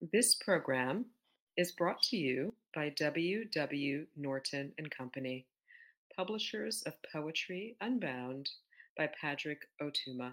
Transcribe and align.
This 0.00 0.34
program 0.34 1.04
is 1.58 1.72
brought 1.72 2.00
to 2.04 2.16
you 2.16 2.54
by 2.74 2.88
W. 2.88 3.44
W. 3.44 4.06
Norton 4.16 4.72
and 4.78 4.90
Company, 4.90 5.44
publishers 6.16 6.82
of 6.86 6.94
Poetry 7.12 7.76
Unbound 7.82 8.48
by 8.96 9.10
Padraig 9.20 9.58
Ó 9.82 9.90
Tuama. 9.90 10.32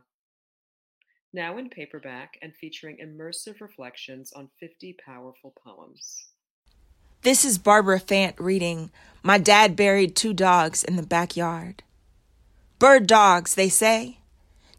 Now 1.34 1.58
in 1.58 1.70
paperback 1.70 2.38
and 2.42 2.56
featuring 2.56 3.00
immersive 3.04 3.60
reflections 3.60 4.32
on 4.32 4.48
50 4.58 4.96
powerful 5.06 5.54
poems. 5.62 6.28
This 7.24 7.44
is 7.44 7.58
Barbara 7.58 8.00
Fant 8.00 8.36
reading 8.40 8.90
My 9.22 9.38
Dad 9.38 9.76
Buried 9.76 10.16
Two 10.16 10.34
Dogs 10.34 10.82
in 10.82 10.96
the 10.96 11.04
Backyard. 11.04 11.84
Bird 12.80 13.06
dogs, 13.06 13.56
they 13.56 13.68
say, 13.68 14.20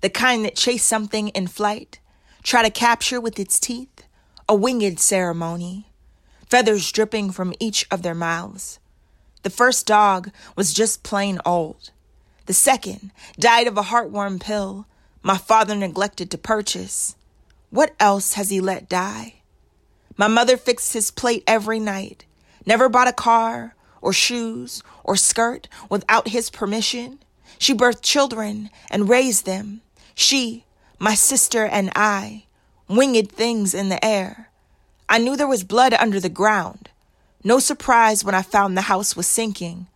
the 0.00 0.08
kind 0.08 0.46
that 0.46 0.56
chase 0.56 0.82
something 0.82 1.28
in 1.28 1.46
flight, 1.46 2.00
try 2.42 2.62
to 2.62 2.70
capture 2.70 3.20
with 3.20 3.38
its 3.38 3.60
teeth, 3.60 4.04
a 4.48 4.54
winged 4.54 4.98
ceremony, 4.98 5.86
feathers 6.48 6.90
dripping 6.90 7.30
from 7.30 7.52
each 7.60 7.86
of 7.90 8.02
their 8.02 8.14
mouths. 8.14 8.78
The 9.42 9.50
first 9.50 9.86
dog 9.86 10.30
was 10.56 10.72
just 10.72 11.02
plain 11.02 11.38
old. 11.44 11.90
The 12.46 12.54
second 12.54 13.10
died 13.38 13.66
of 13.66 13.76
a 13.76 13.82
heartworm 13.82 14.40
pill 14.40 14.86
my 15.22 15.36
father 15.36 15.74
neglected 15.74 16.30
to 16.30 16.38
purchase. 16.38 17.14
What 17.70 17.94
else 18.00 18.34
has 18.34 18.50
he 18.50 18.60
let 18.60 18.88
die? 18.88 19.34
My 20.16 20.28
mother 20.28 20.56
fixed 20.56 20.94
his 20.94 21.10
plate 21.10 21.44
every 21.46 21.78
night, 21.78 22.24
never 22.64 22.88
bought 22.88 23.08
a 23.08 23.12
car 23.12 23.74
or 24.00 24.12
shoes 24.12 24.82
or 25.04 25.16
skirt 25.16 25.68
without 25.90 26.28
his 26.28 26.50
permission. 26.50 27.18
She 27.58 27.74
birthed 27.74 28.02
children 28.02 28.70
and 28.90 29.08
raised 29.08 29.44
them. 29.44 29.82
She, 30.14 30.64
my 30.98 31.14
sister, 31.14 31.66
and 31.66 31.90
I, 31.94 32.44
winged 32.88 33.30
things 33.30 33.74
in 33.74 33.88
the 33.88 34.04
air. 34.04 34.48
I 35.08 35.18
knew 35.18 35.36
there 35.36 35.46
was 35.46 35.64
blood 35.64 35.94
under 35.94 36.20
the 36.20 36.28
ground. 36.28 36.90
No 37.44 37.58
surprise 37.58 38.24
when 38.24 38.34
I 38.34 38.42
found 38.42 38.76
the 38.76 38.82
house 38.82 39.16
was 39.16 39.26
sinking. 39.26 39.86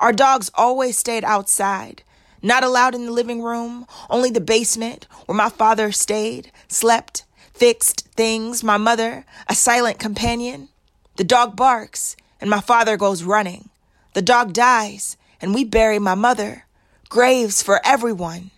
Our 0.00 0.12
dogs 0.12 0.50
always 0.54 0.98
stayed 0.98 1.24
outside, 1.24 2.02
not 2.42 2.64
allowed 2.64 2.94
in 2.94 3.06
the 3.06 3.12
living 3.12 3.42
room, 3.42 3.86
only 4.08 4.30
the 4.30 4.40
basement 4.40 5.06
where 5.26 5.36
my 5.36 5.48
father 5.48 5.92
stayed, 5.92 6.50
slept, 6.68 7.24
fixed 7.54 8.08
things, 8.16 8.64
my 8.64 8.76
mother, 8.76 9.24
a 9.48 9.54
silent 9.54 9.98
companion. 9.98 10.68
The 11.16 11.24
dog 11.24 11.54
barks, 11.54 12.16
and 12.40 12.48
my 12.48 12.60
father 12.60 12.96
goes 12.96 13.22
running. 13.22 13.68
The 14.14 14.22
dog 14.22 14.52
dies, 14.52 15.16
and 15.40 15.54
we 15.54 15.64
bury 15.64 15.98
my 15.98 16.14
mother. 16.14 16.64
Graves 17.08 17.62
for 17.62 17.80
everyone. 17.84 18.50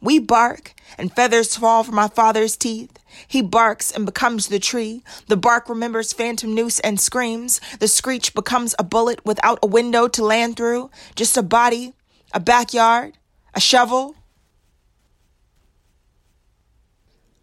We 0.00 0.18
bark, 0.18 0.74
and 0.98 1.12
feathers 1.12 1.56
fall 1.56 1.82
from 1.84 1.94
my 1.94 2.08
father's 2.08 2.56
teeth. 2.56 2.98
He 3.26 3.42
barks 3.42 3.90
and 3.90 4.06
becomes 4.06 4.48
the 4.48 4.58
tree. 4.58 5.02
The 5.26 5.36
bark 5.36 5.68
remembers 5.68 6.12
phantom 6.12 6.54
noose 6.54 6.80
and 6.80 7.00
screams. 7.00 7.60
The 7.78 7.88
screech 7.88 8.34
becomes 8.34 8.74
a 8.78 8.84
bullet 8.84 9.24
without 9.24 9.58
a 9.62 9.66
window 9.66 10.08
to 10.08 10.24
land 10.24 10.56
through. 10.56 10.90
Just 11.14 11.36
a 11.36 11.42
body, 11.42 11.94
a 12.32 12.40
backyard, 12.40 13.18
a 13.54 13.60
shovel. 13.60 14.16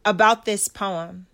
About 0.06 0.46
this 0.46 0.68
poem. 0.68 1.28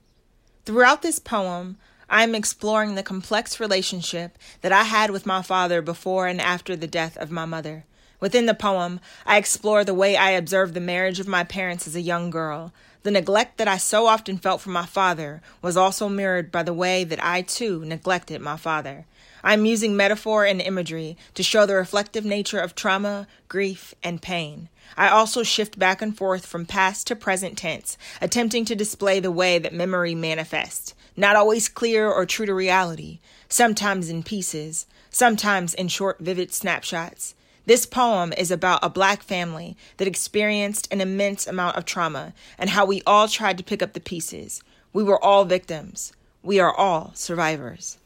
Throughout 0.66 1.02
this 1.02 1.20
poem, 1.20 1.78
I 2.09 2.23
am 2.23 2.36
exploring 2.36 2.95
the 2.95 3.03
complex 3.03 3.59
relationship 3.59 4.38
that 4.62 4.72
I 4.72 4.84
had 4.84 5.12
with 5.12 5.25
my 5.25 5.42
father 5.42 5.81
before 5.81 6.28
and 6.28 6.40
after 6.40 6.75
the 6.75 6.88
death 6.88 7.18
of 7.18 7.31
my 7.31 7.45
mother. 7.45 7.86
Within 8.24 8.46
the 8.46 8.54
poem, 8.54 9.02
I 9.26 9.36
explore 9.36 9.84
the 9.84 9.94
way 9.94 10.16
I 10.16 10.30
observed 10.30 10.76
the 10.76 10.80
marriage 10.80 11.20
of 11.20 11.28
my 11.28 11.44
parents 11.44 11.88
as 11.88 11.96
a 11.98 12.00
young 12.00 12.30
girl. 12.30 12.72
The 13.02 13.12
neglect 13.12 13.58
that 13.58 13.68
I 13.68 13.76
so 13.76 14.08
often 14.08 14.38
felt 14.38 14.62
from 14.62 14.72
my 14.72 14.86
father 14.86 15.42
was 15.62 15.76
also 15.76 16.08
mirrored 16.08 16.50
by 16.50 16.64
the 16.64 16.74
way 16.74 17.04
that 17.04 17.22
I 17.22 17.42
too 17.42 17.84
neglected 17.84 18.40
my 18.40 18.56
father. 18.56 19.04
I'm 19.44 19.66
using 19.66 19.98
metaphor 19.98 20.46
and 20.46 20.62
imagery 20.62 21.18
to 21.34 21.44
show 21.44 21.66
the 21.66 21.76
reflective 21.76 22.24
nature 22.24 22.60
of 22.60 22.76
trauma, 22.76 23.28
grief, 23.50 23.94
and 24.02 24.22
pain. 24.22 24.70
I 24.96 25.09
also 25.09 25.44
shift 25.44 25.78
back 25.78 26.02
and 26.02 26.18
forth 26.18 26.46
from 26.46 26.66
past 26.66 27.08
to 27.08 27.18
present 27.18 27.58
tense, 27.58 27.97
attempting 28.22 28.64
to 28.64 28.74
display 28.74 29.20
the 29.20 29.31
way 29.31 29.59
that 29.59 29.74
memory 29.74 30.16
manifests, 30.16 30.94
not 31.18 31.36
always 31.36 31.68
clear 31.68 32.09
or 32.09 32.26
true 32.26 32.46
to 32.46 32.53
reality, 32.53 33.20
sometimes 33.50 34.08
in 34.08 34.24
pieces, 34.24 34.86
sometimes 35.09 35.74
in 35.74 35.90
short, 35.90 36.20
vivid 36.20 36.53
snapshots. 36.53 37.36
This 37.66 37.85
poem 37.85 38.34
is 38.34 38.51
about 38.51 38.84
a 38.84 38.90
black 38.90 39.24
family 39.24 39.78
that 39.96 40.07
experienced 40.07 40.91
an 40.91 41.00
immense 41.00 41.47
amount 41.47 41.78
of 41.78 41.85
trauma 41.85 42.34
and 42.57 42.69
how 42.69 42.85
we 42.85 43.01
all 43.07 43.29
tried 43.29 43.57
to 43.57 43.63
pick 43.63 43.81
up 43.81 43.94
the 43.94 44.01
pieces. 44.01 44.62
We 44.91 45.03
were 45.03 45.24
all 45.24 45.46
victims. 45.46 46.12
We 46.41 46.59
are 46.59 46.73
all 46.73 47.12
survivors. 47.13 47.97